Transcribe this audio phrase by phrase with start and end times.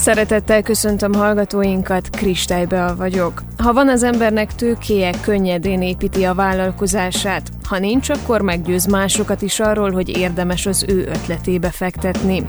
[0.00, 3.42] Szeretettel köszöntöm hallgatóinkat, Kristálybeal vagyok.
[3.58, 7.42] Ha van az embernek tőkéje, könnyedén építi a vállalkozását.
[7.68, 12.46] Ha nincs, akkor meggyőz másokat is arról, hogy érdemes az ő ötletébe fektetni.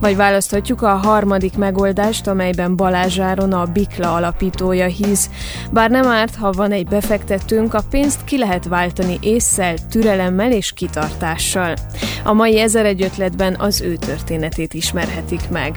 [0.00, 5.30] Vagy választhatjuk a harmadik megoldást, amelyben Balázsáron a Bikla alapítója hisz.
[5.72, 10.72] Bár nem árt, ha van egy befektetőnk, a pénzt ki lehet váltani észszel, türelemmel és
[10.72, 11.74] kitartással.
[12.24, 15.74] A mai ezer egy ötletben az ő történetét ismerhetik meg.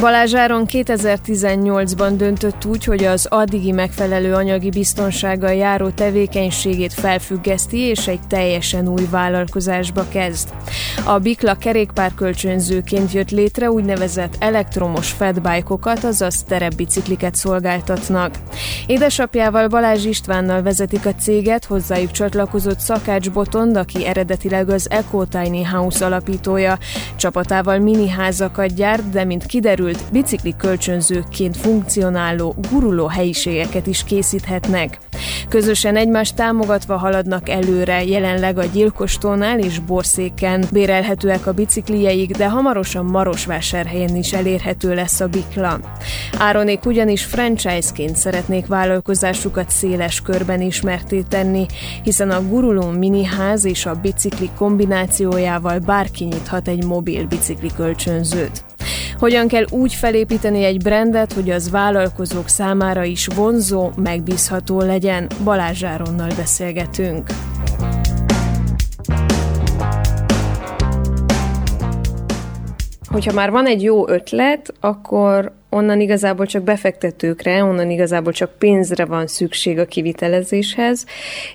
[0.00, 8.08] Balázs Áron 2018-ban döntött úgy, hogy az addigi megfelelő anyagi biztonsággal járó tevékenységét felfüggeszti, és
[8.08, 10.48] egy teljesen új vállalkozásba kezd.
[11.04, 18.34] A Bikla kerékpárkölcsönzőként jött létre úgynevezett elektromos fedbike-okat, azaz terepbicikliket szolgáltatnak.
[18.86, 25.66] Édesapjával Balázs Istvánnal vezetik a céget, hozzájuk csatlakozott Szakács Botond, aki eredetileg az Eco Tiny
[25.66, 26.78] House alapítója.
[27.16, 34.98] Csapatával mini házakat gyárt, de mint kiderül, kiderült, bicikli kölcsönzőként funkcionáló, guruló helyiségeket is készíthetnek.
[35.48, 43.04] Közösen egymást támogatva haladnak előre, jelenleg a Gyilkostónál és Borszéken bérelhetőek a biciklijeik, de hamarosan
[43.04, 45.80] Marosvásárhelyen is elérhető lesz a bikla.
[46.38, 51.66] Áronék ugyanis franchise-ként szeretnék vállalkozásukat széles körben ismerté tenni,
[52.02, 58.64] hiszen a guruló miniház és a bicikli kombinációjával bárki nyithat egy mobil bicikli kölcsönzőt.
[59.18, 65.26] Hogyan kell úgy felépíteni egy brandet, hogy az vállalkozók számára is vonzó, megbízható legyen?
[65.44, 67.26] Balázs Zsáronnal beszélgetünk.
[73.08, 79.04] Hogyha már van egy jó ötlet, akkor onnan igazából csak befektetőkre, onnan igazából csak pénzre
[79.04, 81.06] van szükség a kivitelezéshez,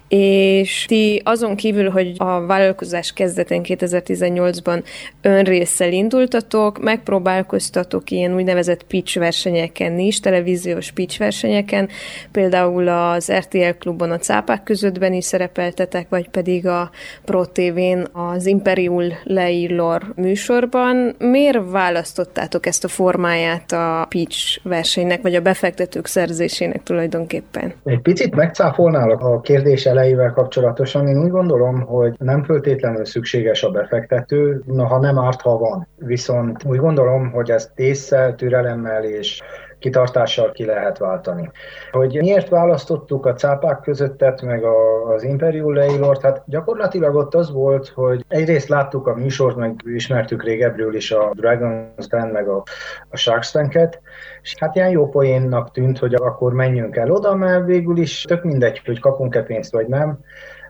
[0.08, 4.84] és ti azon kívül, hogy a vállalkozás kezdetén 2018-ban
[5.22, 11.90] önrészsel indultatok, megpróbálkoztatok ilyen úgynevezett pitch versenyeken is, televíziós pitch versenyeken,
[12.32, 16.90] például az RTL klubon a cápák közöttben is szerepeltetek, vagy pedig a
[17.26, 21.16] Pro TV-n az Imperiul Leillor műsorban.
[21.20, 27.74] Miért választottátok ezt a formáját a pitch versenynek, vagy a befektetők szerzésének tulajdonképpen?
[27.84, 31.08] Egy picit megcáfolnálok a kérdés elejével kapcsolatosan.
[31.08, 35.88] Én úgy gondolom, hogy nem föltétlenül szükséges a befektető, na, ha nem árt, ha van.
[35.98, 39.42] Viszont úgy gondolom, hogy ezt észszel, türelemmel és
[39.84, 41.52] kitartással ki lehet váltani.
[41.92, 47.52] Hogy miért választottuk a cápák közöttet, meg a, az Imperial Leilort, hát gyakorlatilag ott az
[47.52, 52.64] volt, hogy egyrészt láttuk a műsort, meg ismertük régebről is a Dragon's Den, meg a,
[53.10, 54.02] a Shark Tank-et,
[54.42, 58.44] és hát ilyen jó poénnak tűnt, hogy akkor menjünk el oda, mert végül is tök
[58.44, 60.20] mindegy, hogy kapunk-e pénzt vagy nem,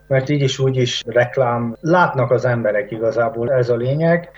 [0.08, 4.30] mert így is úgy is reklám, látnak az emberek igazából, ez a lényeg,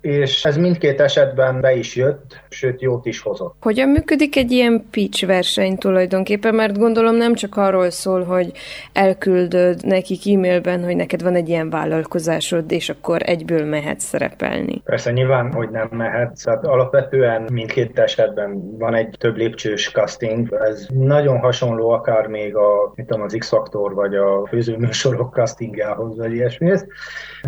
[0.00, 3.54] és ez mindkét esetben be is jött, sőt jót is hozott.
[3.60, 6.54] Hogyan működik egy ilyen pitch verseny tulajdonképpen?
[6.54, 8.52] Mert gondolom nem csak arról szól, hogy
[8.92, 14.82] elküldöd nekik e-mailben, hogy neked van egy ilyen vállalkozásod, és akkor egyből mehetsz szerepelni.
[14.84, 16.46] Persze nyilván, hogy nem mehetsz.
[16.46, 20.56] Hát alapvetően mindkét esetben van egy több lépcsős casting.
[20.60, 26.32] Ez nagyon hasonló akár még a, mit tudom, az X-faktor, vagy a főzőműsorok castingjához, vagy
[26.32, 26.86] ilyesmihez.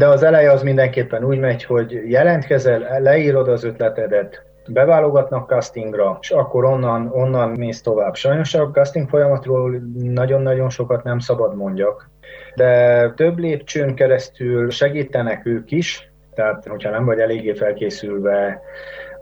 [0.01, 6.31] De az eleje az mindenképpen úgy megy, hogy jelentkezel, leírod az ötletedet, beválogatnak castingra, és
[6.31, 8.15] akkor onnan, onnan mész tovább.
[8.15, 12.11] Sajnos a casting folyamatról nagyon-nagyon sokat nem szabad mondjak,
[12.55, 18.63] de több lépcsőn keresztül segítenek ők is, tehát hogyha nem vagy eléggé felkészülve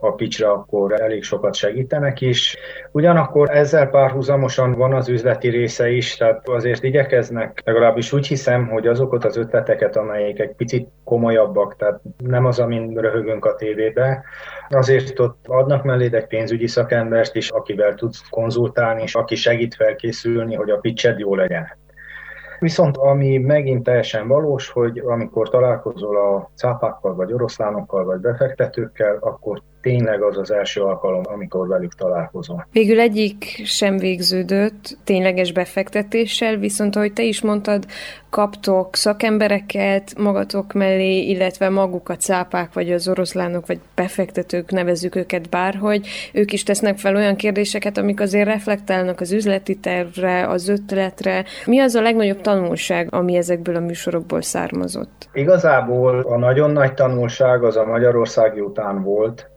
[0.00, 2.56] a picsre, akkor elég sokat segítenek is.
[2.92, 8.86] Ugyanakkor ezzel párhuzamosan van az üzleti része is, tehát azért igyekeznek, legalábbis úgy hiszem, hogy
[8.86, 14.24] azokat az ötleteket, amelyek egy picit komolyabbak, tehát nem az, amin röhögünk a tévébe,
[14.68, 20.54] azért ott adnak mellé egy pénzügyi szakembert is, akivel tudsz konzultálni, és aki segít felkészülni,
[20.54, 21.76] hogy a pitched jó legyen.
[22.58, 29.62] Viszont ami megint teljesen valós, hogy amikor találkozol a cápákkal, vagy oroszlánokkal, vagy befektetőkkel, akkor
[29.80, 32.64] tényleg az az első alkalom, amikor velük találkozom.
[32.72, 37.84] Végül egyik sem végződött tényleges befektetéssel, viszont ahogy te is mondtad,
[38.30, 45.48] kaptok szakembereket magatok mellé, illetve maguk a cápák, vagy az oroszlánok, vagy befektetők, nevezzük őket
[45.48, 51.44] bárhogy, ők is tesznek fel olyan kérdéseket, amik azért reflektálnak az üzleti tervre, az ötletre.
[51.66, 55.28] Mi az a legnagyobb tanulság, ami ezekből a műsorokból származott?
[55.32, 59.50] Igazából a nagyon nagy tanulság az a Magyarországi után volt,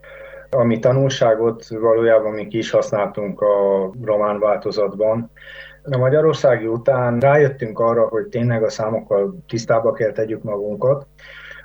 [0.51, 5.31] ami tanulságot valójában mi ki is használtunk a román változatban.
[5.83, 11.07] A Magyarországi után rájöttünk arra, hogy tényleg a számokkal tisztába kell tegyük magunkat,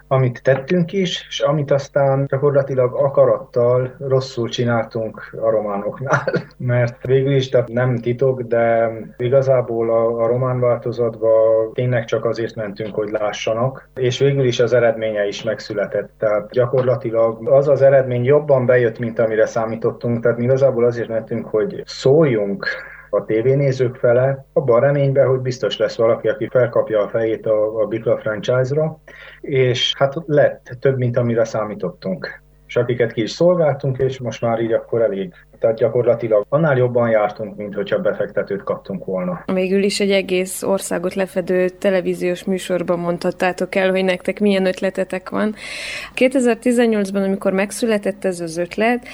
[0.09, 7.49] amit tettünk is, és amit aztán gyakorlatilag akarattal rosszul csináltunk a románoknál, mert végül is
[7.49, 11.29] tehát nem titok, de igazából a, a román változatba
[11.73, 16.11] tényleg csak azért mentünk, hogy lássanak, és végül is az eredménye is megszületett.
[16.19, 21.47] Tehát gyakorlatilag az az eredmény jobban bejött, mint amire számítottunk, tehát mi igazából azért mentünk,
[21.47, 22.67] hogy szóljunk
[23.11, 27.81] a tévénézők fele, abban a reményben, hogy biztos lesz valaki, aki felkapja a fejét a,
[27.81, 29.01] a Bikla franchise-ra,
[29.41, 34.61] és hát lett több, mint amire számítottunk és akiket ki is szolgáltunk, és most már
[34.61, 35.33] így akkor elég.
[35.59, 39.45] Tehát gyakorlatilag annál jobban jártunk, mint hogyha befektetőt kaptunk volna.
[39.53, 45.55] Végül is egy egész országot lefedő televíziós műsorban mondhattátok el, hogy nektek milyen ötletetek van.
[46.15, 49.07] 2018-ban, amikor megszületett ez az ötlet,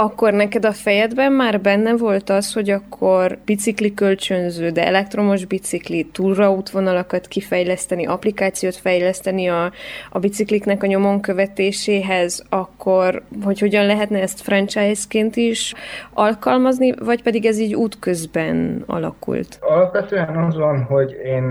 [0.00, 6.04] akkor neked a fejedben már benne volt az, hogy akkor bicikli kölcsönző, de elektromos bicikli,
[6.04, 9.72] túraútvonalakat kifejleszteni, applikációt fejleszteni a,
[10.10, 15.74] a bicikliknek a nyomon követéséhez, akkor hogy hogyan lehetne ezt franchise-ként is
[16.12, 19.58] alkalmazni, vagy pedig ez így útközben alakult?
[19.60, 21.44] Alapvetően az van, hogy én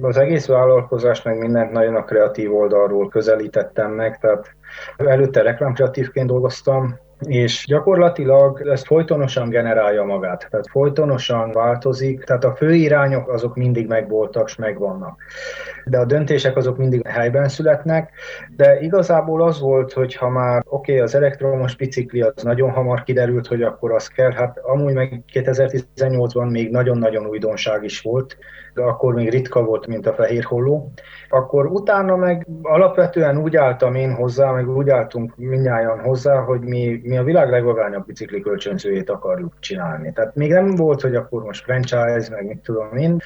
[0.00, 4.50] az egész vállalkozást meg mindent nagyon a kreatív oldalról közelítettem meg, tehát
[4.96, 12.74] előtte reklámkreatívként dolgoztam, és gyakorlatilag ezt folytonosan generálja magát, tehát folytonosan változik, tehát a fő
[12.74, 15.20] irányok azok mindig megvoltak, és megvannak.
[15.84, 18.10] De a döntések azok mindig helyben születnek,
[18.56, 23.02] de igazából az volt, hogy ha már oké, okay, az elektromos bicikli az nagyon hamar
[23.02, 28.36] kiderült, hogy akkor az kell, hát amúgy meg 2018-ban még nagyon-nagyon újdonság is volt,
[28.78, 30.92] akkor még ritka volt, mint a fehér holló.
[31.28, 37.00] Akkor utána meg alapvetően úgy álltam én hozzá, meg úgy álltunk mindnyáján hozzá, hogy mi,
[37.02, 40.12] mi a világ legvagányabb bicikli kölcsönzőjét akarjuk csinálni.
[40.12, 43.18] Tehát még nem volt, hogy akkor most franchise, meg mit tudom én,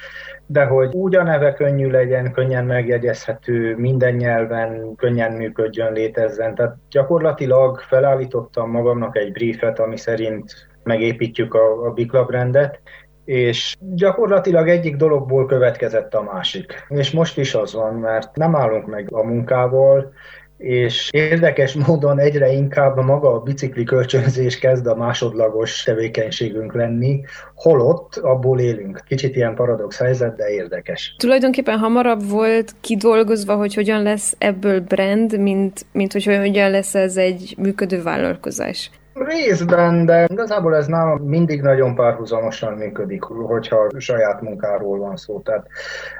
[0.45, 6.55] de hogy úgy a neve könnyű legyen, könnyen megjegyezhető, minden nyelven könnyen működjön, létezzen.
[6.55, 12.79] Tehát gyakorlatilag felállítottam magamnak egy briefet, ami szerint megépítjük a, a Bikla brandet,
[13.25, 16.85] és gyakorlatilag egyik dologból következett a másik.
[16.89, 20.13] És most is az van, mert nem állunk meg a munkával,
[20.57, 27.21] és érdekes módon egyre inkább maga a bicikli kölcsönzés kezd a másodlagos tevékenységünk lenni,
[27.55, 29.03] holott abból élünk.
[29.07, 31.15] Kicsit ilyen paradox helyzet, de érdekes.
[31.17, 37.17] Tulajdonképpen hamarabb volt kidolgozva, hogy hogyan lesz ebből brand, mint, mint hogy hogyan lesz ez
[37.17, 38.91] egy működő vállalkozás.
[39.13, 45.39] Részben, de igazából ez nálam mindig nagyon párhuzamosan működik, hogyha saját munkáról van szó.
[45.39, 45.67] Tehát,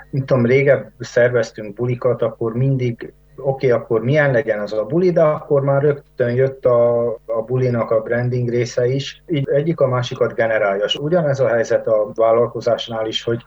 [0.09, 5.11] mint tudom, régebb szerveztünk bulikat, akkor mindig oké, okay, akkor milyen legyen az a buli,
[5.11, 9.87] de akkor már rögtön jött a, a bulinak a branding része is, így egyik a
[9.87, 10.83] másikat generálja.
[10.83, 13.45] És ugyanez a helyzet a vállalkozásnál is, hogy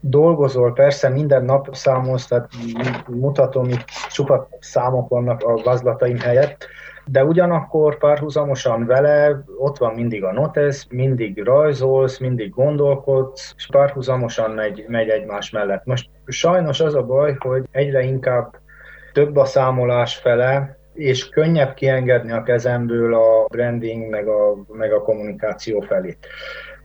[0.00, 2.48] dolgozol, persze minden nap számolsz, tehát
[3.08, 6.66] mutatom, itt csupa számok vannak a vázlataim helyett,
[7.10, 14.50] de ugyanakkor párhuzamosan vele ott van mindig a notes, mindig rajzolsz, mindig gondolkodsz, és párhuzamosan
[14.50, 15.84] megy, megy egymás mellett.
[15.84, 18.54] Most sajnos az a baj, hogy egyre inkább
[19.12, 25.02] több a számolás fele, és könnyebb kiengedni a kezemből a branding meg a, meg a
[25.02, 26.16] kommunikáció felé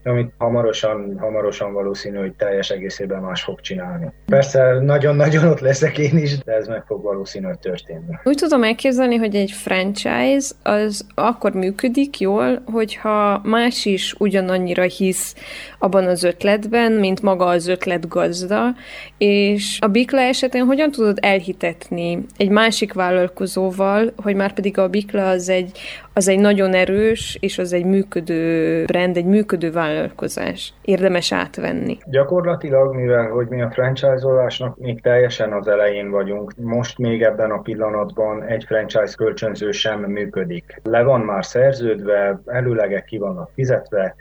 [0.03, 4.11] amit hamarosan, hamarosan valószínű, hogy teljes egészében más fog csinálni.
[4.25, 8.19] Persze nagyon-nagyon ott leszek én is, de ez meg fog valószínűleg történni.
[8.23, 15.35] Úgy tudom elképzelni, hogy egy franchise az akkor működik jól, hogyha más is ugyanannyira hisz
[15.79, 18.75] abban az ötletben, mint maga az ötlet gazda,
[19.17, 25.29] és a Bikla esetén hogyan tudod elhitetni egy másik vállalkozóval, hogy már pedig a Bikla
[25.29, 25.79] az egy,
[26.13, 30.73] az egy nagyon erős, és az egy működő brand, egy működő vállalkozás.
[30.81, 31.97] Érdemes átvenni.
[32.05, 37.61] Gyakorlatilag, mivel hogy mi a franchise-olásnak még teljesen az elején vagyunk, most még ebben a
[37.61, 40.79] pillanatban egy franchise kölcsönző sem működik.
[40.83, 44.15] Le van már szerződve, előlegek ki vannak fizetve,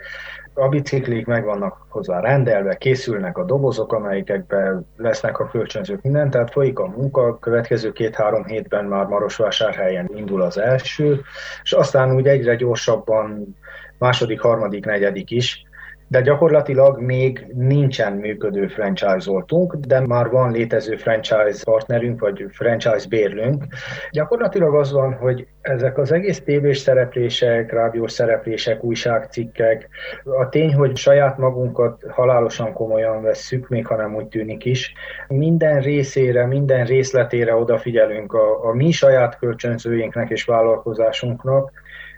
[0.54, 6.50] a biciklik meg vannak hozzá rendelve, készülnek a dobozok, amelyekben lesznek a kölcsönzők, minden, tehát
[6.50, 11.20] folyik a munka, következő két-három hétben már Marosvásárhelyen indul az első,
[11.62, 13.56] és aztán úgy egyre gyorsabban
[13.98, 15.64] második, harmadik, negyedik is,
[16.10, 23.64] de gyakorlatilag még nincsen működő franchise-oltunk, de már van létező franchise partnerünk, vagy franchise bérlünk.
[24.10, 29.88] Gyakorlatilag az van, hogy ezek az egész tévés szereplések, rádiós szereplések, újságcikkek,
[30.24, 34.92] a tény, hogy saját magunkat halálosan komolyan vesszük, még ha nem úgy tűnik is,
[35.28, 41.72] minden részére, minden részletére odafigyelünk a, a mi saját kölcsönzőinknek és vállalkozásunknak,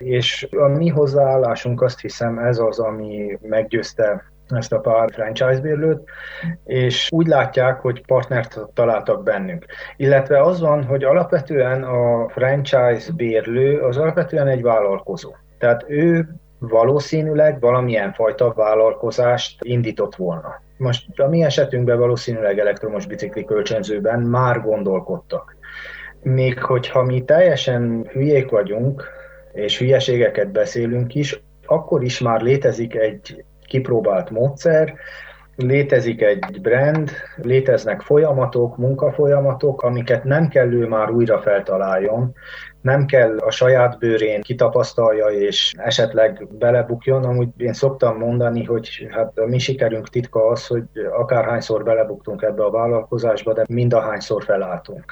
[0.04, 6.00] És a mi hozzáállásunk azt hiszem ez az, ami meggyőzte ezt a pár franchise bérlőt,
[6.64, 9.66] és úgy látják, hogy partnert találtak bennünk.
[9.96, 15.34] Illetve az van, hogy alapvetően a franchise bérlő az alapvetően egy vállalkozó.
[15.58, 16.28] Tehát ő
[16.58, 20.62] valószínűleg valamilyen fajta vállalkozást indított volna.
[20.76, 25.56] Most a mi esetünkben valószínűleg elektromos bicikli kölcsönzőben már gondolkodtak.
[26.22, 29.21] Még hogyha mi teljesen hülyék vagyunk,
[29.52, 34.94] és hülyeségeket beszélünk is, akkor is már létezik egy kipróbált módszer,
[35.56, 42.34] létezik egy brand, léteznek folyamatok, munkafolyamatok, amiket nem kell ő már újra feltaláljon,
[42.80, 47.24] nem kell a saját bőrén kitapasztalja és esetleg belebukjon.
[47.24, 52.64] Amúgy én szoktam mondani, hogy hát a mi sikerünk titka az, hogy akárhányszor belebuktunk ebbe
[52.64, 55.04] a vállalkozásba, de mind ahányszor felálltunk.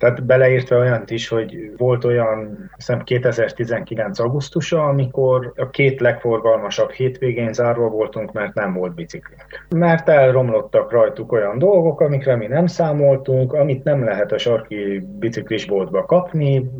[0.00, 4.18] Tehát beleértve olyant is, hogy volt olyan, hiszem 2019.
[4.18, 9.44] augusztusa, amikor a két legforgalmasabb hétvégén zárva voltunk, mert nem volt biciklink.
[9.68, 16.04] Mert elromlottak rajtuk olyan dolgok, amikre mi nem számoltunk, amit nem lehet a sarki biciklisboltba
[16.04, 16.70] kapni,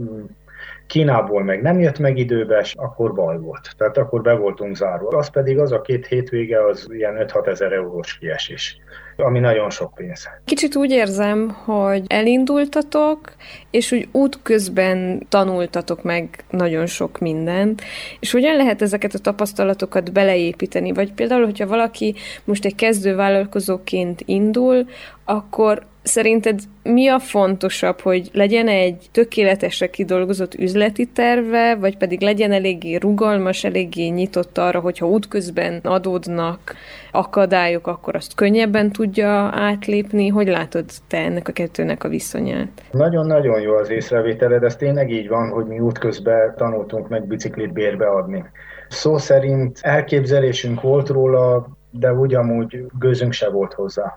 [0.90, 3.74] Kínából meg nem jött meg időbe, és akkor baj volt.
[3.76, 5.08] Tehát akkor be voltunk zárva.
[5.08, 8.80] Az pedig az a két hétvége, az ilyen 5-6 ezer eurós kiesés
[9.22, 10.28] ami nagyon sok pénz.
[10.44, 13.32] Kicsit úgy érzem, hogy elindultatok,
[13.70, 17.82] és úgy útközben tanultatok meg nagyon sok mindent,
[18.20, 20.92] és hogyan lehet ezeket a tapasztalatokat beleépíteni?
[20.92, 24.86] Vagy például, hogyha valaki most egy kezdő vállalkozóként indul,
[25.24, 32.52] akkor Szerinted mi a fontosabb, hogy legyen egy tökéletesre kidolgozott üzleti terve, vagy pedig legyen
[32.52, 36.74] eléggé rugalmas, eléggé nyitott arra, hogyha útközben adódnak
[37.12, 40.28] akadályok, akkor azt könnyebben tudja átlépni?
[40.28, 42.82] Hogy látod te ennek a kettőnek a viszonyát?
[42.90, 48.06] Nagyon-nagyon jó az észrevételed, ez tényleg így van, hogy mi útközben tanultunk meg biciklit bérbe
[48.06, 48.44] adni.
[48.88, 54.14] Szó szerint elképzelésünk volt róla, de ugyanúgy gőzünk se volt hozzá.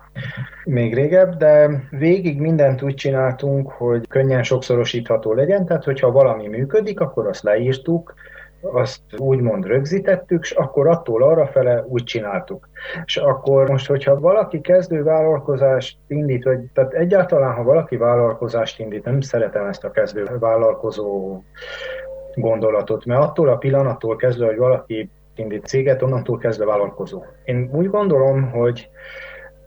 [0.64, 7.00] Még régebb, de végig mindent úgy csináltunk, hogy könnyen sokszorosítható legyen, tehát hogyha valami működik,
[7.00, 8.14] akkor azt leírtuk,
[8.72, 12.68] azt úgymond rögzítettük, és akkor attól arra fele úgy csináltuk.
[13.04, 19.04] És akkor most, hogyha valaki kezdő vállalkozást indít, vagy tehát egyáltalán, ha valaki vállalkozást indít,
[19.04, 21.42] nem szeretem ezt a kezdő vállalkozó
[22.34, 27.22] gondolatot, mert attól a pillanattól kezdve, hogy valaki indít céget, onnantól kezdve vállalkozó.
[27.44, 28.88] Én úgy gondolom, hogy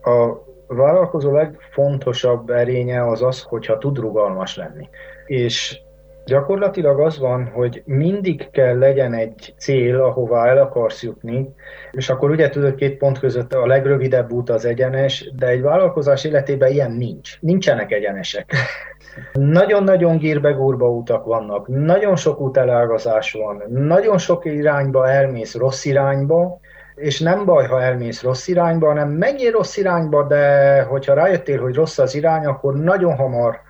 [0.02, 4.90] a vállalkozó legfontosabb erénye az az, hogyha tud rugalmas lenni.
[5.26, 5.82] És
[6.28, 11.54] Gyakorlatilag az van, hogy mindig kell legyen egy cél, ahová el akarsz jutni,
[11.92, 16.24] és akkor ugye tudod, két pont között a legrövidebb út az egyenes, de egy vállalkozás
[16.24, 17.42] életében ilyen nincs.
[17.42, 18.54] Nincsenek egyenesek.
[19.34, 26.60] Nagyon-nagyon gírbe-gúrba utak vannak, nagyon sok útelágazás van, nagyon sok irányba elmész rossz irányba,
[26.96, 31.76] és nem baj, ha elmész rossz irányba, hanem menjél rossz irányba, de hogyha rájöttél, hogy
[31.76, 33.62] rossz az irány, akkor nagyon hamar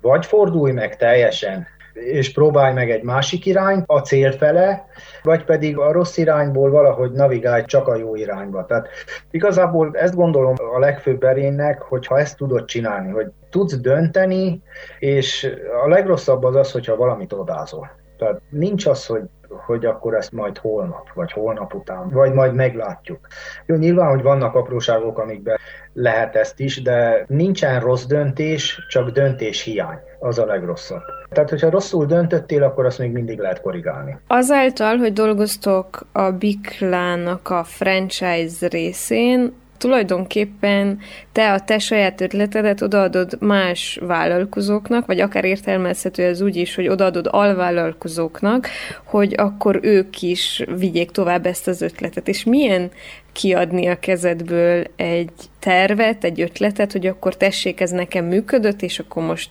[0.00, 1.66] vagy fordulj meg teljesen,
[2.04, 4.86] és próbálj meg egy másik irányt a cél fele,
[5.22, 8.64] vagy pedig a rossz irányból valahogy navigálj csak a jó irányba.
[8.64, 8.88] Tehát
[9.30, 14.62] igazából ezt gondolom a legfőbb erénynek, hogyha ezt tudod csinálni, hogy tudsz dönteni,
[14.98, 17.90] és a legrosszabb az az, hogyha valamit odázol.
[18.18, 23.18] Tehát nincs az, hogy hogy akkor ezt majd holnap, vagy holnap után, vagy majd meglátjuk.
[23.66, 25.58] Jó, nyilván, hogy vannak apróságok, amikben
[25.92, 29.98] lehet ezt is, de nincsen rossz döntés, csak döntés hiány.
[30.18, 31.02] Az a legrosszabb.
[31.30, 34.18] Tehát, hogyha rosszul döntöttél, akkor azt még mindig lehet korrigálni.
[34.26, 40.98] Azáltal, hogy dolgoztok a Biklának a franchise részén, tulajdonképpen
[41.32, 46.88] te a te saját ötletedet odaadod más vállalkozóknak, vagy akár értelmezhető ez úgy is, hogy
[46.88, 48.68] odaadod alvállalkozóknak,
[49.04, 52.28] hogy akkor ők is vigyék tovább ezt az ötletet.
[52.28, 52.90] És milyen
[53.32, 59.22] kiadni a kezedből egy tervet, egy ötletet, hogy akkor tessék, ez nekem működött, és akkor
[59.22, 59.50] most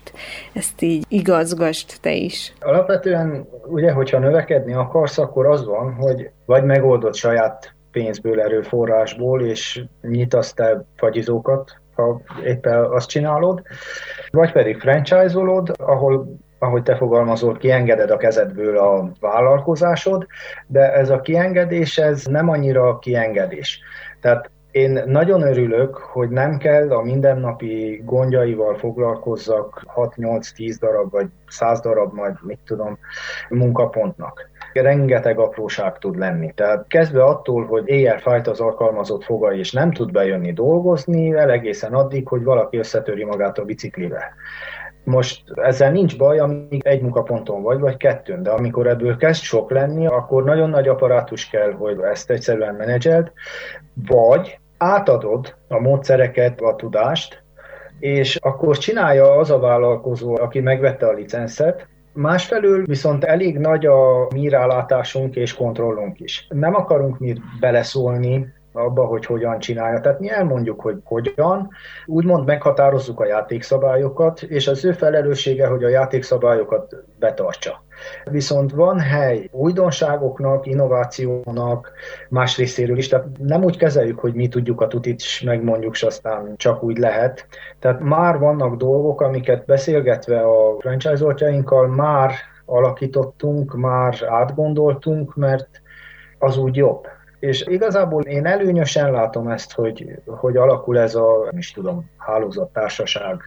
[0.54, 2.54] ezt így igazgast te is.
[2.60, 9.84] Alapvetően ugye, hogyha növekedni akarsz, akkor az van, hogy vagy megoldod saját pénzből, erőforrásból, és
[10.02, 13.62] nyitasz te fagyizókat, ha éppen azt csinálod,
[14.32, 20.28] vagy pedig franchise-olod, ahol ahogy te fogalmazol, kiengeded a kezedből a vállalkozásod,
[20.68, 23.80] de ez a kiengedés, ez nem annyira kiengedés.
[24.22, 31.80] Tehát én nagyon örülök, hogy nem kell a mindennapi gondjaival foglalkozzak 6-8-10 darab, vagy 100
[31.80, 32.98] darab, majd mit tudom,
[33.50, 36.52] munkapontnak rengeteg apróság tud lenni.
[36.56, 41.52] Tehát kezdve attól, hogy éjjel fájt az alkalmazott foga és nem tud bejönni dolgozni, el
[41.52, 44.34] egészen addig, hogy valaki összetöri magát a biciklivel.
[45.04, 49.72] Most ezzel nincs baj, amíg egy munkaponton vagy, vagy kettőn, de amikor ebből kezd sok
[49.72, 53.32] lenni, akkor nagyon nagy apparátus kell, hogy ezt egyszerűen menedzseld,
[54.08, 57.44] vagy átadod a módszereket, a tudást,
[58.00, 64.28] és akkor csinálja az a vállalkozó, aki megvette a licenszet, Másfelől viszont elég nagy a
[64.34, 66.48] mi rálátásunk és kontrollunk is.
[66.50, 70.00] Nem akarunk mi beleszólni abba, hogy hogyan csinálja.
[70.00, 71.70] Tehát mi elmondjuk, hogy hogyan,
[72.06, 77.84] úgymond meghatározzuk a játékszabályokat, és az ő felelőssége, hogy a játékszabályokat betartsa.
[78.26, 81.92] Viszont van hely újdonságoknak, innovációnak,
[82.30, 86.04] más részéről is, tehát nem úgy kezeljük, hogy mi tudjuk a tutit, és megmondjuk, és
[86.04, 87.48] aztán csak úgy lehet.
[87.80, 92.32] Tehát már vannak dolgok, amiket beszélgetve a franchise-oltjainkkal már
[92.66, 95.82] alakítottunk, már átgondoltunk, mert
[96.40, 97.08] az úgy jobb.
[97.40, 103.42] És igazából én előnyösen látom ezt, hogy, hogy alakul ez a, nem is tudom, hálózattársaság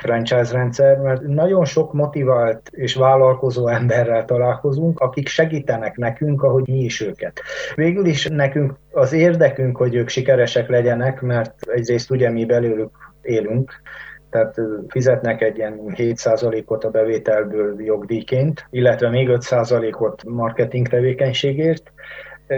[0.00, 6.78] franchise rendszer, mert nagyon sok motivált és vállalkozó emberrel találkozunk, akik segítenek nekünk, ahogy mi
[6.78, 7.40] is őket.
[7.74, 12.90] Végül is nekünk az érdekünk, hogy ők sikeresek legyenek, mert egyrészt ugye mi belőlük
[13.22, 13.72] élünk,
[14.32, 14.54] tehát
[14.88, 21.92] fizetnek egy ilyen 7%-ot a bevételből jogdíjként, illetve még 5%-ot marketing tevékenységért,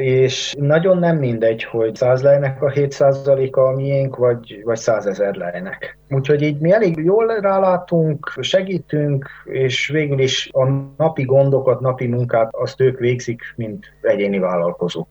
[0.00, 5.34] és nagyon nem mindegy, hogy 100 lejnek a 7%-a a miénk, vagy, vagy 100 ezer
[5.34, 5.98] lejnek.
[6.08, 12.48] Úgyhogy így mi elég jól rálátunk, segítünk, és végül is a napi gondokat, napi munkát
[12.50, 15.08] azt ők végzik, mint egyéni vállalkozók.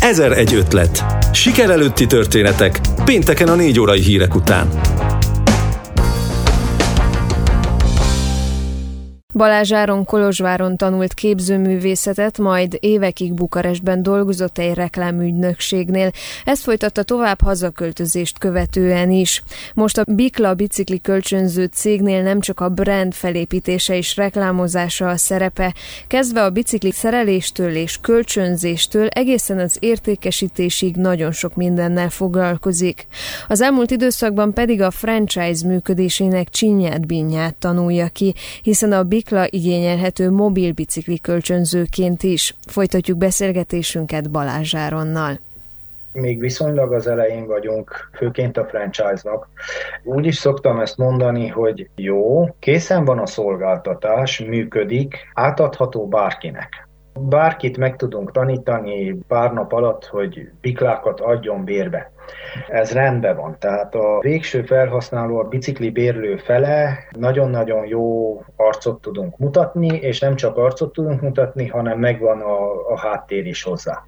[0.00, 1.04] Ezer egy ötlet.
[1.32, 2.80] Siker előtti történetek.
[3.04, 4.66] Pénteken a négy órai hírek után.
[9.38, 16.10] Balázs Áron Kolozsváron tanult képzőművészetet, majd évekig Bukarestben dolgozott egy reklámügynökségnél.
[16.44, 19.42] Ezt folytatta tovább hazaköltözést követően is.
[19.74, 25.74] Most a Bikla bicikli kölcsönző cégnél nem csak a brand felépítése és reklámozása a szerepe,
[26.06, 33.06] kezdve a bicikli szereléstől és kölcsönzéstől egészen az értékesítésig nagyon sok mindennel foglalkozik.
[33.48, 39.46] Az elmúlt időszakban pedig a franchise működésének csinyát binyát tanulja ki, hiszen a Bikla Bicikla
[39.50, 42.54] igényelhető mobil bicikli kölcsönzőként is.
[42.66, 45.38] Folytatjuk beszélgetésünket Balázs Áronnal
[46.12, 49.48] még viszonylag az elején vagyunk, főként a franchise-nak.
[50.02, 57.76] Úgy is szoktam ezt mondani, hogy jó, készen van a szolgáltatás, működik, átadható bárkinek bárkit
[57.76, 62.10] meg tudunk tanítani pár nap alatt, hogy biklákat adjon bérbe.
[62.68, 63.56] Ez rendben van.
[63.58, 70.34] Tehát a végső felhasználó, a bicikli bérlő fele nagyon-nagyon jó arcot tudunk mutatni, és nem
[70.34, 74.02] csak arcot tudunk mutatni, hanem megvan a, a háttér is hozzá.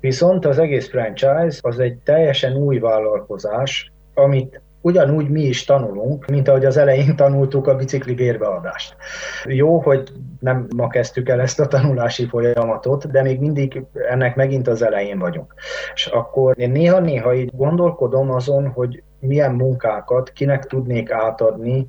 [0.00, 6.48] Viszont az egész franchise az egy teljesen új vállalkozás, amit ugyanúgy mi is tanulunk, mint
[6.48, 8.96] ahogy az elején tanultuk a bicikli bérbeadást.
[9.44, 14.68] Jó, hogy nem ma kezdtük el ezt a tanulási folyamatot, de még mindig ennek megint
[14.68, 15.54] az elején vagyunk.
[15.94, 21.88] És akkor én néha-néha így gondolkodom azon, hogy milyen munkákat kinek tudnék átadni,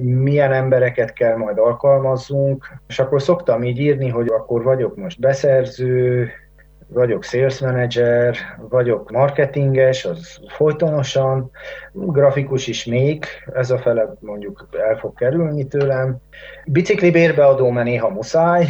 [0.00, 6.30] milyen embereket kell majd alkalmazzunk, és akkor szoktam így írni, hogy akkor vagyok most beszerző,
[6.88, 8.36] vagyok sales manager,
[8.68, 11.50] vagyok marketinges, az folytonosan,
[11.92, 13.24] grafikus is még,
[13.54, 16.16] ez a fele mondjuk el fog kerülni tőlem.
[16.66, 18.66] Bicikli bérbeadó, mert néha muszáj,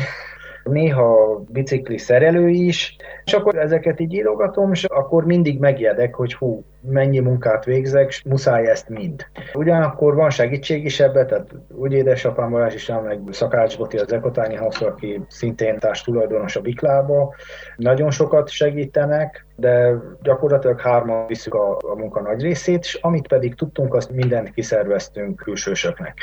[0.68, 6.64] néha bicikli szerelő is, és akkor ezeket így írogatom, és akkor mindig megjedek, hogy hú,
[6.81, 9.26] mennyi munkát végzek, és muszáj ezt mind.
[9.54, 14.54] Ugyanakkor van segítség is ebbe, tehát úgy édesapám Balázs is meg Szakács Boti az Ekotáni
[14.54, 17.35] House, aki szintén társ tulajdonos a Biklába,
[17.76, 23.54] nagyon sokat segítenek, de gyakorlatilag hárman visszük a, a munka nagy részét, és amit pedig
[23.54, 26.14] tudtunk, azt mindent kiszerveztünk külsősöknek.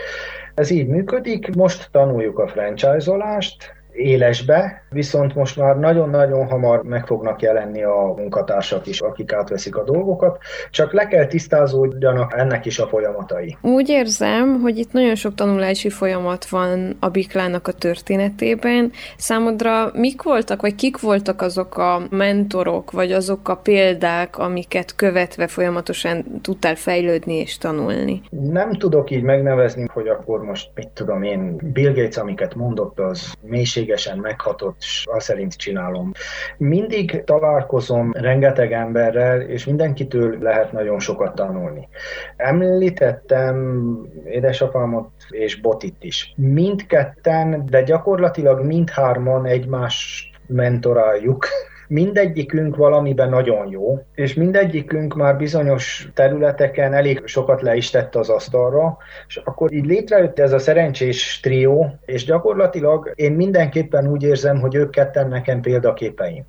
[0.54, 7.42] Ez így működik, most tanuljuk a franchise-olást, élesbe, viszont most már nagyon-nagyon hamar meg fognak
[7.42, 10.38] jelenni a munkatársak is, akik átveszik a dolgokat,
[10.72, 13.58] csak le kell tisztázódjanak ennek is a folyamatai.
[13.62, 18.92] Úgy érzem, hogy itt nagyon sok tanulási folyamat van a Biklának a történetében.
[19.18, 25.48] Számodra mik voltak, vagy kik voltak azok a mentorok, vagy azok a példák, amiket követve
[25.48, 28.22] folyamatosan tudtál fejlődni és tanulni?
[28.30, 33.34] Nem tudok így megnevezni, hogy akkor most, mit tudom én, Bill Gates, amiket mondott, az
[33.42, 36.12] mélység mélységesen meghatott, és azt szerint csinálom.
[36.58, 41.88] Mindig találkozom rengeteg emberrel, és mindenkitől lehet nagyon sokat tanulni.
[42.36, 46.34] Említettem édesapámot és Botit is.
[46.36, 51.48] Mindketten, de gyakorlatilag mindhárman egymást mentoráljuk
[51.88, 58.30] mindegyikünk valamiben nagyon jó, és mindegyikünk már bizonyos területeken elég sokat le is tett az
[58.30, 64.60] asztalra, és akkor így létrejött ez a szerencsés trió, és gyakorlatilag én mindenképpen úgy érzem,
[64.60, 66.46] hogy ők ketten nekem példaképeim.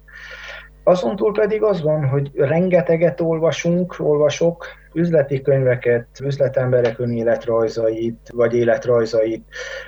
[0.89, 9.45] Azon túl pedig az van, hogy rengeteget olvasunk, olvasok, üzleti könyveket, üzletemberek önéletrajzait, vagy életrajzait,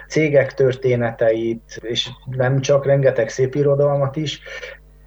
[0.08, 4.40] cégek történeteit, és nem csak rengeteg szép irodalmat is,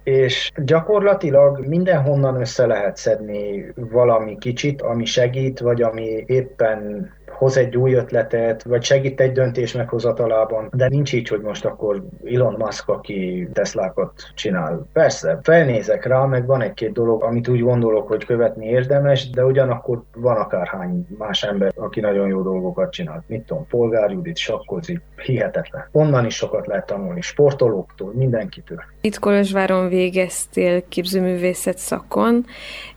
[0.02, 7.10] és gyakorlatilag mindenhonnan össze lehet szedni valami kicsit, ami segít, vagy ami éppen
[7.42, 12.02] hoz egy új ötletet, vagy segít egy döntés meghozatalában, de nincs így, hogy most akkor
[12.24, 14.86] Elon Musk, aki Teslákat csinál.
[14.92, 20.02] Persze, felnézek rá, meg van egy-két dolog, amit úgy gondolok, hogy követni érdemes, de ugyanakkor
[20.16, 23.24] van akárhány más ember, aki nagyon jó dolgokat csinál.
[23.26, 25.88] Mit tudom, Polgár Judit sakkozik, hihetetlen.
[25.92, 28.82] Onnan is sokat lehet tanulni, sportolóktól, mindenkitől.
[29.00, 32.44] Itt Kolozsváron végeztél képzőművészet szakon,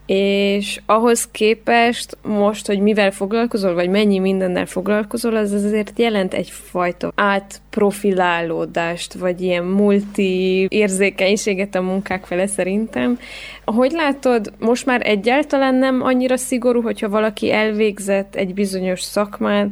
[0.06, 7.12] és ahhoz képest most, hogy mivel foglalkozol, vagy mennyi mindennel foglalkozol, az azért jelent egyfajta
[7.16, 13.20] átprofilálódást, vagy ilyen multi érzékenységet a munkák fele szerintem.
[13.64, 19.68] Ahogy látod, most már egyáltalán nem annyira szigorú, hogyha valaki elvégzett egy bizonyos szakmát,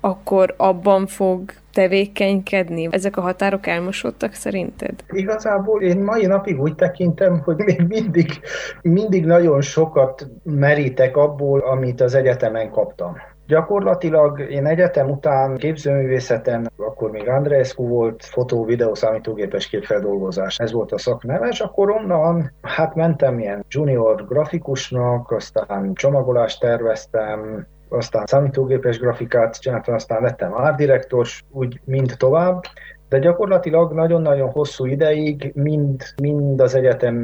[0.00, 2.88] akkor abban fog tevékenykedni?
[2.90, 4.94] Ezek a határok elmosodtak szerinted?
[5.08, 8.40] Igazából én mai napig úgy tekintem, hogy még mindig,
[8.82, 13.16] mindig nagyon sokat merítek abból, amit az egyetemen kaptam.
[13.46, 20.58] Gyakorlatilag én egyetem után képzőművészeten, akkor még Andreescu volt, fotó, videó, számítógépes képfeldolgozás.
[20.58, 27.66] Ez volt a szakneve, és akkor onnan hát mentem ilyen junior grafikusnak, aztán csomagolást terveztem,
[27.88, 32.62] aztán számítógépes grafikát csináltam, aztán lettem árdirektors, úgy mind tovább,
[33.08, 37.14] de gyakorlatilag nagyon-nagyon hosszú ideig mind, mind az egyetem,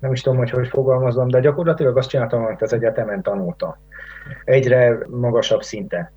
[0.00, 3.74] nem is tudom, hogy hogy fogalmazom, de gyakorlatilag azt csináltam, amit az egyetemen tanultam.
[4.44, 6.10] Egyre magasabb szinten.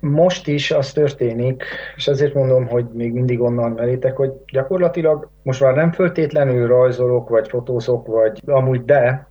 [0.00, 1.64] Most is az történik,
[1.96, 7.28] és azért mondom, hogy még mindig onnan merítek, hogy gyakorlatilag most már nem föltétlenül rajzolok,
[7.28, 9.28] vagy fotózok, vagy amúgy de,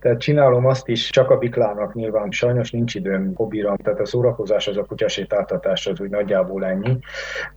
[0.00, 4.68] tehát csinálom azt is, csak a biklának nyilván sajnos nincs időm hobbira, tehát a szórakozás
[4.68, 6.98] az a kutyasétáltatás az úgy nagyjából ennyi.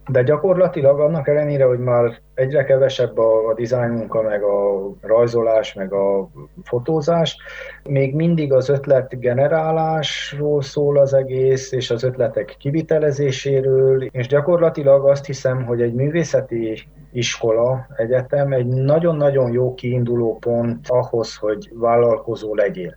[0.07, 5.73] De gyakorlatilag annak ellenére, hogy már egyre kevesebb a, a dizájn munka, meg a rajzolás,
[5.73, 6.29] meg a
[6.63, 7.37] fotózás,
[7.83, 15.25] még mindig az ötlet generálásról szól az egész, és az ötletek kivitelezéséről, és gyakorlatilag azt
[15.25, 22.95] hiszem, hogy egy művészeti iskola, egyetem egy nagyon-nagyon jó kiinduló pont ahhoz, hogy vállalkozó legyél.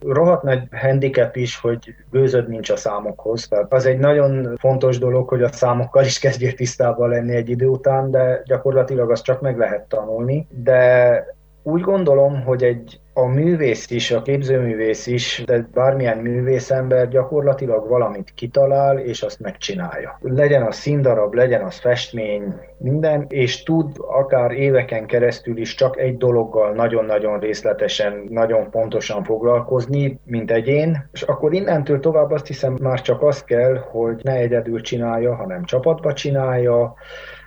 [0.00, 3.48] Rohadt nagy handicap is, hogy gőzöd nincs a számokhoz.
[3.48, 7.66] Tehát az egy nagyon fontos dolog, hogy a számokkal is kezdjél tisztában lenni egy idő
[7.66, 10.46] után, de gyakorlatilag azt csak meg lehet tanulni.
[10.50, 11.26] De
[11.62, 18.32] úgy gondolom, hogy egy a művész is, a képzőművész is, de bármilyen művészember gyakorlatilag valamit
[18.34, 20.18] kitalál, és azt megcsinálja.
[20.22, 26.16] Legyen az színdarab, legyen az festmény, minden, és tud akár éveken keresztül is csak egy
[26.16, 33.00] dologgal nagyon-nagyon részletesen, nagyon pontosan foglalkozni, mint egyén, és akkor innentől tovább azt hiszem már
[33.00, 36.94] csak az kell, hogy ne egyedül csinálja, hanem csapatba csinálja,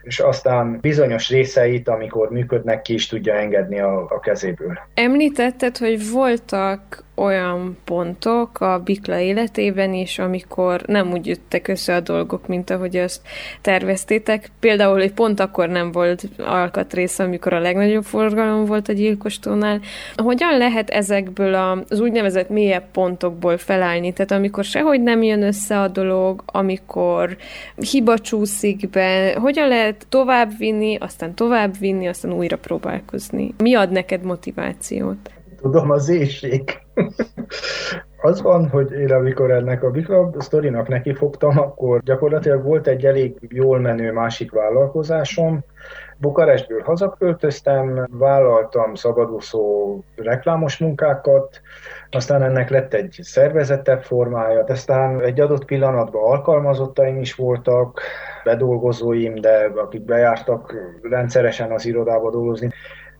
[0.07, 4.79] és aztán bizonyos részeit, amikor működnek, ki is tudja engedni a, a kezéből.
[5.59, 11.99] Említetted, hogy voltak olyan pontok a Bikla életében is, amikor nem úgy jöttek össze a
[11.99, 13.21] dolgok, mint ahogy azt
[13.61, 14.51] terveztétek.
[14.59, 19.79] Például egy pont akkor nem volt alkatrész, amikor a legnagyobb forgalom volt a gyilkostónál.
[20.15, 21.53] Hogyan lehet ezekből
[21.89, 24.13] az úgynevezett mélyebb pontokból felállni?
[24.13, 27.37] Tehát amikor sehogy nem jön össze a dolog, amikor
[27.91, 33.53] hiba csúszik be, hogyan lehet továbbvinni, aztán továbbvinni, aztán újra próbálkozni?
[33.57, 35.29] Mi ad neked motivációt?
[35.61, 36.79] Tudom, az éjség
[38.21, 43.35] az van, hogy én amikor ennek a Bikla sztorinak nekifogtam, akkor gyakorlatilag volt egy elég
[43.49, 45.63] jól menő másik vállalkozásom,
[46.19, 51.61] Bukarestből hazaköltöztem, vállaltam szabadúszó reklámos munkákat,
[52.11, 58.01] aztán ennek lett egy szervezettebb formája, aztán egy adott pillanatban alkalmazottaim is voltak,
[58.43, 62.69] bedolgozóim, de akik bejártak rendszeresen az irodába dolgozni.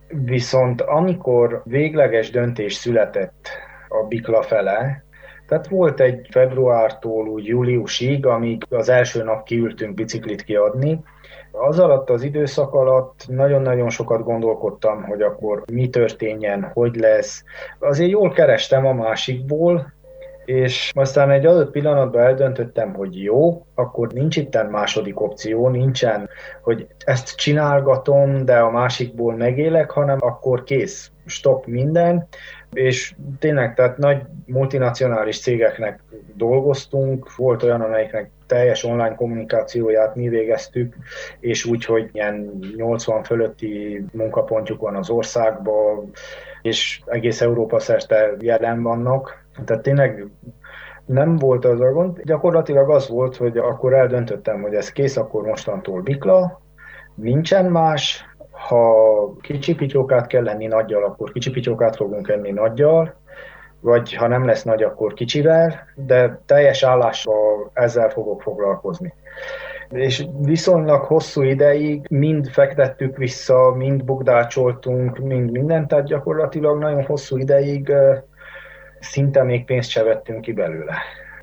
[0.08, 3.50] Viszont amikor végleges döntés született
[3.88, 5.04] a Bikla fele.
[5.48, 11.00] Tehát volt egy februártól úgy júliusig, amíg az első nap kiültünk biciklit kiadni.
[11.52, 17.44] Az alatt az időszak alatt nagyon-nagyon sokat gondolkodtam, hogy akkor mi történjen, hogy lesz.
[17.80, 19.94] Azért jól kerestem a másikból,
[20.48, 26.30] és aztán egy adott pillanatban eldöntöttem, hogy jó, akkor nincs itt második opció, nincsen,
[26.62, 32.28] hogy ezt csinálgatom, de a másikból megélek, hanem akkor kész, stop minden,
[32.74, 36.04] és tényleg, tehát nagy multinacionális cégeknek
[36.36, 40.96] dolgoztunk, volt olyan, amelyiknek teljes online kommunikációját mi végeztük,
[41.40, 46.12] és úgy, hogy ilyen 80 fölötti munkapontjuk van az országban,
[46.62, 49.46] és egész Európa szerte jelen vannak.
[49.66, 50.28] Tehát tényleg
[51.06, 52.22] nem volt az a gond.
[52.24, 56.62] Gyakorlatilag az volt, hogy akkor eldöntöttem, hogy ez kész, akkor mostantól bikla,
[57.16, 58.94] nincsen más, ha
[59.42, 59.76] kicsi
[60.28, 61.64] kell lenni nagyjal, akkor kicsi
[61.96, 63.16] fogunk enni nagyjal,
[63.80, 69.14] vagy ha nem lesz nagy, akkor kicsivel, de teljes állással ezzel fogok foglalkozni.
[69.90, 77.38] És viszonylag hosszú ideig mind fektettük vissza, mind bukdácsoltunk, mind mindent, tehát gyakorlatilag nagyon hosszú
[77.38, 77.92] ideig
[79.00, 80.96] szinte még pénzt se vettünk ki belőle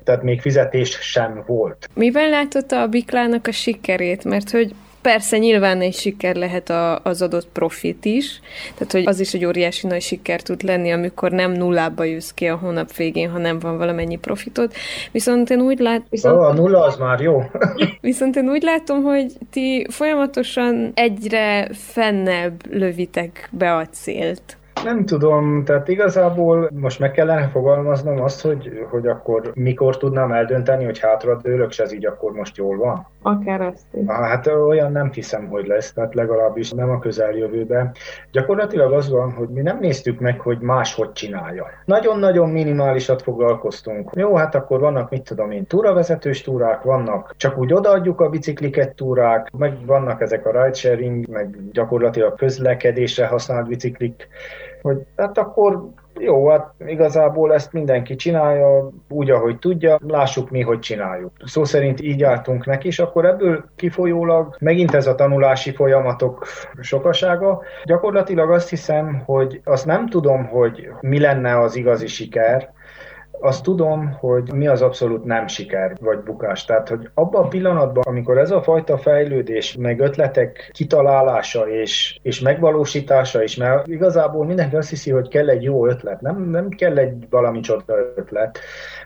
[0.05, 1.89] tehát még fizetés sem volt.
[1.93, 4.23] Miben látott a Biklának a sikerét?
[4.23, 8.39] Mert hogy Persze, nyilván egy siker lehet a, az adott profit is,
[8.73, 12.47] tehát hogy az is egy óriási nagy siker tud lenni, amikor nem nullába jössz ki
[12.47, 14.73] a hónap végén, hanem van valamennyi profitot.
[15.11, 16.05] Viszont én úgy látom...
[16.09, 16.41] Viszont...
[16.41, 17.43] a nulla az már jó.
[18.01, 24.57] viszont én úgy látom, hogy ti folyamatosan egyre fennebb lövitek be a célt.
[24.85, 30.83] Nem tudom, tehát igazából most meg kellene fogalmaznom azt, hogy, hogy akkor mikor tudnám eldönteni,
[30.85, 33.07] hogy hátradőlök, és ez így akkor most jól van.
[33.21, 34.07] Akár is.
[34.07, 37.91] Hát olyan nem hiszem, hogy lesz, tehát legalábbis nem a közeljövőben.
[38.31, 41.65] Gyakorlatilag az van, hogy mi nem néztük meg, hogy máshogy csinálja.
[41.85, 44.09] Nagyon-nagyon minimálisat foglalkoztunk.
[44.13, 48.95] Jó, hát akkor vannak, mit tudom én, túravezetős túrák, vannak csak úgy odaadjuk a bicikliket
[48.95, 54.27] túrák, meg vannak ezek a ridesharing, meg gyakorlatilag közlekedésre használt biciklik,
[54.85, 60.79] hogy hát akkor jó, hát igazából ezt mindenki csinálja úgy, ahogy tudja, lássuk mi, hogy
[60.79, 61.31] csináljuk.
[61.45, 66.45] Szó szerint így álltunk neki, és akkor ebből kifolyólag megint ez a tanulási folyamatok
[66.81, 67.61] sokasága.
[67.83, 72.73] Gyakorlatilag azt hiszem, hogy azt nem tudom, hogy mi lenne az igazi siker,
[73.39, 76.65] azt tudom, hogy mi az abszolút nem siker vagy bukás.
[76.65, 82.39] Tehát, hogy abban a pillanatban, amikor ez a fajta fejlődés, meg ötletek kitalálása és, és
[82.39, 86.97] megvalósítása is, mert igazából mindenki azt hiszi, hogy kell egy jó ötlet, nem, nem kell
[86.97, 88.59] egy valami csoda ötlet,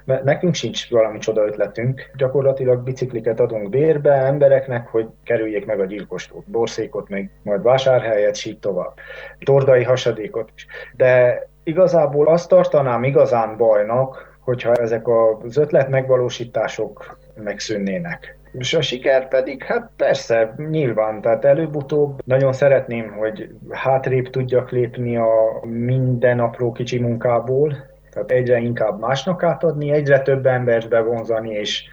[0.06, 2.12] mert nekünk sincs valami csoda ötletünk.
[2.18, 8.60] Gyakorlatilag bicikliket adunk bérbe embereknek, hogy kerüljék meg a gyilkostót, borszékot, meg majd vásárhelyet, így
[8.60, 8.94] tovább.
[9.40, 10.68] Tordai hasadékot is.
[10.96, 18.38] De igazából azt tartanám igazán bajnak, hogyha ezek az ötlet megvalósítások megszűnnének.
[18.52, 25.18] És a siker pedig, hát persze, nyilván, tehát előbb-utóbb nagyon szeretném, hogy hátrébb tudjak lépni
[25.18, 25.28] a
[25.64, 27.76] minden apró kicsi munkából,
[28.12, 31.84] tehát egyre inkább másnak átadni, egyre több embert bevonzani és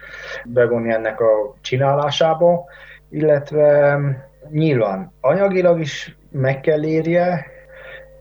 [0.45, 2.65] bevonni ennek a csinálásába,
[3.09, 3.99] illetve
[4.49, 7.45] nyilván anyagilag is meg kell érje,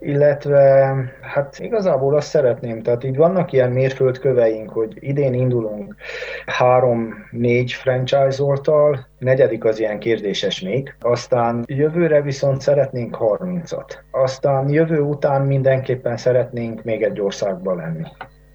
[0.01, 5.95] illetve hát igazából azt szeretném, tehát így vannak ilyen mérföldköveink, hogy idén indulunk
[6.47, 13.91] három-négy franchise-oltal, negyedik az ilyen kérdéses még, aztán jövőre viszont szeretnénk 30-at.
[14.11, 18.05] Aztán jövő után mindenképpen szeretnénk még egy országban lenni.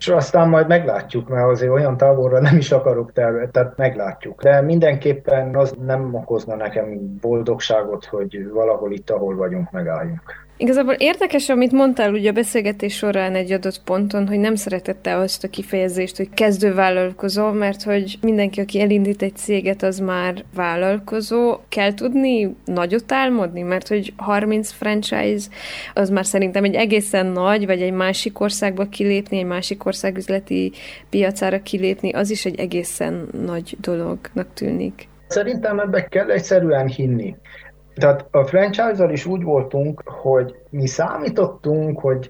[0.02, 4.42] És aztán majd meglátjuk, mert azért olyan távolra nem is akarok terve, tehát meglátjuk.
[4.42, 10.22] De mindenképpen az nem okozna nekem boldogságot, hogy valahol itt, ahol vagyunk, megálljunk.
[10.62, 15.44] Igazából érdekes, amit mondtál ugye a beszélgetés során egy adott ponton, hogy nem szeretette azt
[15.44, 21.58] a kifejezést, hogy kezdővállalkozó, mert hogy mindenki, aki elindít egy céget, az már vállalkozó.
[21.70, 25.48] Kell tudni nagyot álmodni, mert hogy 30 franchise,
[25.94, 30.72] az már szerintem egy egészen nagy, vagy egy másik országba kilépni, egy másik ország üzleti
[31.10, 35.08] piacára kilépni, az is egy egészen nagy dolognak tűnik.
[35.28, 37.36] Szerintem ebbe kell egyszerűen hinni.
[38.02, 42.30] Tehát a franchise-al is úgy voltunk, hogy mi számítottunk, hogy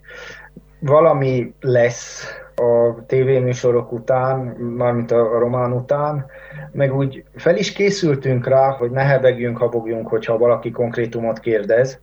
[0.79, 4.39] valami lesz a tévéműsorok után,
[4.77, 6.25] mármint a román után,
[6.71, 11.99] meg úgy fel is készültünk rá, hogy ne hebegjünk, habogjunk, hogyha valaki konkrétumot kérdez,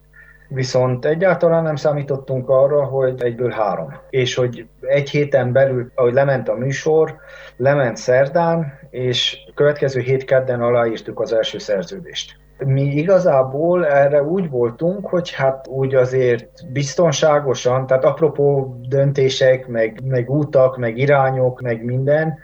[0.49, 3.95] viszont egyáltalán nem számítottunk arra, hogy egyből három.
[4.11, 7.17] És hogy egy héten belül, ahogy lement a műsor,
[7.57, 15.07] lement szerdán, és következő hét kedden aláírtuk az első szerződést mi igazából erre úgy voltunk,
[15.07, 22.39] hogy hát úgy azért biztonságosan, tehát apropó döntések, meg, meg útak, meg irányok, meg minden,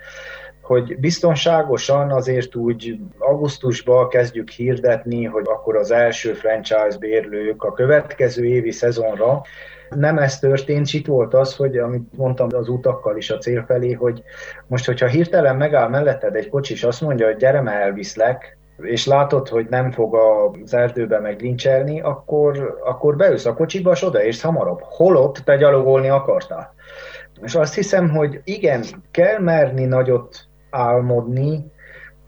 [0.63, 8.45] hogy biztonságosan azért úgy augusztusban kezdjük hirdetni, hogy akkor az első franchise bérlők a következő
[8.45, 9.43] évi szezonra.
[9.91, 13.93] Nem ez történt, itt volt az, hogy amit mondtam az utakkal is a cél felé,
[13.93, 14.23] hogy
[14.67, 19.49] most, hogyha hirtelen megáll melletted egy kocsi, és azt mondja, hogy gyere, elviszlek, és látod,
[19.49, 20.15] hogy nem fog
[20.63, 24.81] az erdőbe meglincselni, akkor, akkor beülsz a kocsiba, és odaérsz hamarabb.
[24.83, 26.75] Holott te gyalogolni akartál.
[27.43, 31.73] És azt hiszem, hogy igen, kell merni nagyot álmodni,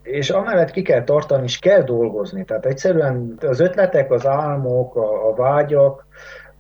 [0.03, 2.45] és amellett ki kell tartani, és kell dolgozni.
[2.45, 6.07] Tehát egyszerűen az ötletek, az álmok, a, a vágyak,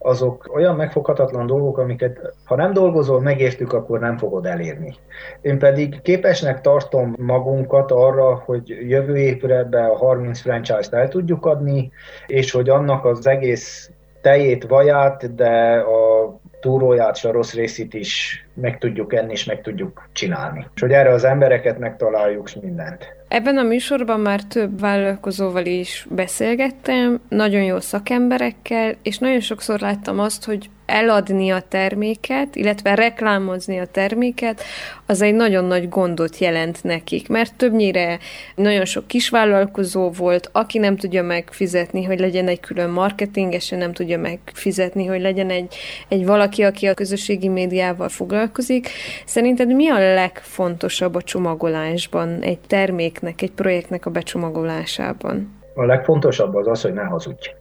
[0.07, 4.95] azok olyan megfoghatatlan dolgok, amiket ha nem dolgozol, megértük, akkor nem fogod elérni.
[5.41, 11.47] Én pedig képesnek tartom magunkat arra, hogy jövő évre be a 30 franchise-t el tudjuk
[11.47, 11.91] adni,
[12.27, 13.91] és hogy annak az egész
[14.21, 20.09] tejét, vaját, de a túróját a rossz részét is meg tudjuk enni, és meg tudjuk
[20.13, 20.67] csinálni.
[20.75, 23.17] És hogy erre az embereket megtaláljuk, mindent.
[23.29, 30.19] Ebben a műsorban már több vállalkozóval is beszélgettem, nagyon jó szakemberekkel, és nagyon sokszor láttam
[30.19, 34.63] azt, hogy eladni a terméket, illetve reklámozni a terméket,
[35.07, 38.19] az egy nagyon nagy gondot jelent nekik, mert többnyire
[38.55, 44.19] nagyon sok kisvállalkozó volt, aki nem tudja megfizetni, hogy legyen egy külön marketingesen, nem tudja
[44.19, 45.75] megfizetni, hogy legyen egy,
[46.09, 48.89] egy valaki, aki a közösségi médiával foglalkozik.
[49.25, 52.59] Szerinted mi a legfontosabb a csomagolásban, egy
[53.27, 55.63] terméknek, egy projektnek a becsomagolásában?
[55.75, 57.55] A legfontosabb az az, hogy ne hazudj.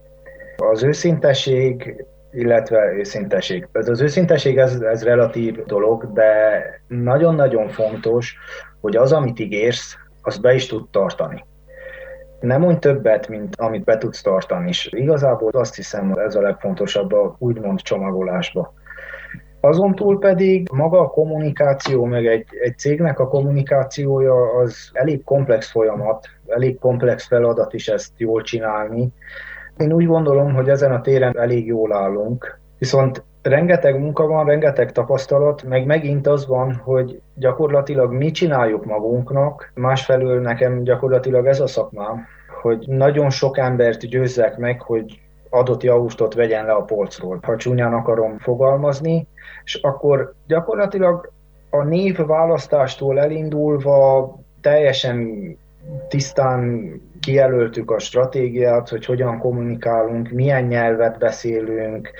[0.57, 3.67] Az őszinteség illetve őszinteség.
[3.71, 8.37] Ez az őszinteség, ez, ez relatív dolog, de nagyon-nagyon fontos,
[8.81, 11.45] hogy az, amit ígérsz, azt be is tud tartani.
[12.39, 17.11] Nem mondj többet, mint amit be tudsz tartani, és igazából azt hiszem, ez a legfontosabb
[17.11, 18.73] a úgymond csomagolásba.
[19.67, 25.71] Azon túl pedig maga a kommunikáció, meg egy, egy cégnek a kommunikációja az elég komplex
[25.71, 29.11] folyamat, elég komplex feladat is ezt jól csinálni,
[29.77, 34.91] én úgy gondolom, hogy ezen a téren elég jól állunk, viszont rengeteg munka van, rengeteg
[34.91, 41.67] tapasztalat, meg megint az van, hogy gyakorlatilag mi csináljuk magunknak, másfelől nekem gyakorlatilag ez a
[41.67, 42.25] szakmám,
[42.61, 47.93] hogy nagyon sok embert győzzek meg, hogy adott javustot vegyen le a polcról, ha csúnyán
[47.93, 49.27] akarom fogalmazni,
[49.63, 51.31] és akkor gyakorlatilag
[51.69, 55.57] a névválasztástól elindulva teljesen
[56.07, 62.11] tisztán kijelöltük a stratégiát, hogy hogyan kommunikálunk, milyen nyelvet beszélünk,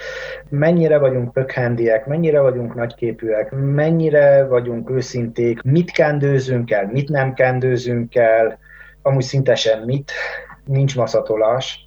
[0.49, 8.15] mennyire vagyunk pökhendiek, mennyire vagyunk nagyképűek, mennyire vagyunk őszinték, mit kendőzünk el, mit nem kendőzünk
[8.15, 8.59] el,
[9.01, 10.11] amúgy szinte semmit,
[10.65, 11.84] nincs maszatolás.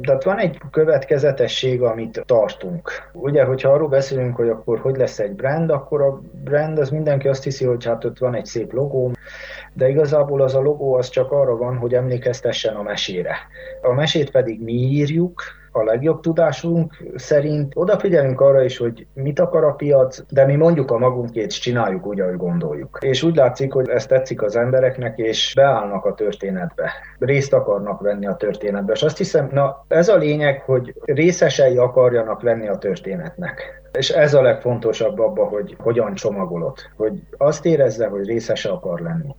[0.00, 2.90] Tehát van egy következetesség, amit tartunk.
[3.12, 7.28] Ugye, hogyha arról beszélünk, hogy akkor hogy lesz egy brand, akkor a brand az mindenki
[7.28, 9.12] azt hiszi, hogy hát ott van egy szép logó,
[9.72, 13.36] de igazából az a logó az csak arra van, hogy emlékeztessen a mesére.
[13.82, 19.64] A mesét pedig mi írjuk, a legjobb tudásunk szerint odafigyelünk arra is, hogy mit akar
[19.64, 22.98] a piac, de mi mondjuk a magunkét, csináljuk úgy, ahogy gondoljuk.
[23.00, 26.92] És úgy látszik, hogy ez tetszik az embereknek, és beállnak a történetbe.
[27.18, 28.92] Részt akarnak venni a történetbe.
[28.92, 33.82] És azt hiszem, na ez a lényeg, hogy részesei akarjanak lenni a történetnek.
[33.92, 36.76] És ez a legfontosabb abban, hogy hogyan csomagolod.
[36.96, 39.34] Hogy azt érezze, hogy részese akar lenni.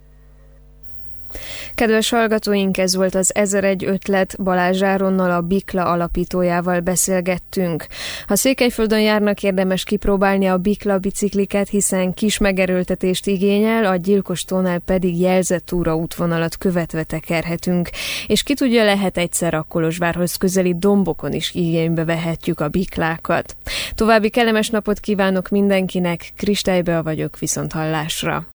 [1.75, 7.85] Kedves hallgatóink, ez volt az 1001 ötlet Balázs Áronnal, a Bikla alapítójával beszélgettünk.
[8.27, 14.79] Ha Székelyföldön járnak, érdemes kipróbálni a Bikla bicikliket, hiszen kis megerőltetést igényel, a gyilkos tónál
[14.79, 17.89] pedig jelzett túra útvonalat követve tekerhetünk.
[18.27, 23.55] És ki tudja, lehet egyszer a Kolozsvárhoz közeli dombokon is igénybe vehetjük a biklákat.
[23.95, 28.52] További kellemes napot kívánok mindenkinek, Kristálybe vagyok viszont hallásra.